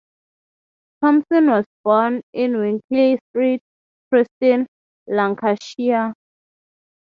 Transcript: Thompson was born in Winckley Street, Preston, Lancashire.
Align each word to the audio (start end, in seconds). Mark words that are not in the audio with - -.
Thompson 1.03 1.45
was 1.51 1.65
born 1.83 2.23
in 2.33 2.53
Winckley 2.57 3.19
Street, 3.29 3.61
Preston, 4.09 4.65
Lancashire. 5.05 6.15